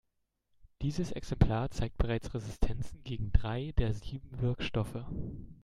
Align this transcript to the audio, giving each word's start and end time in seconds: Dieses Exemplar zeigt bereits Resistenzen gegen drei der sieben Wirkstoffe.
Dieses 0.81 1.11
Exemplar 1.11 1.69
zeigt 1.69 1.95
bereits 1.99 2.33
Resistenzen 2.33 3.03
gegen 3.03 3.31
drei 3.31 3.71
der 3.77 3.93
sieben 3.93 4.41
Wirkstoffe. 4.41 5.05